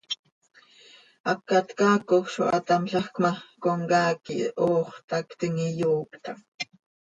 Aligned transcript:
Hacat 1.27 1.67
caacoj 1.77 2.21
zo 2.33 2.43
hatámlajc 2.51 3.13
ma, 3.23 3.31
comcaac 3.63 4.17
quih 4.25 4.51
hoox 4.61 4.89
cötactim, 4.95 5.53
iyooctam. 5.69 6.37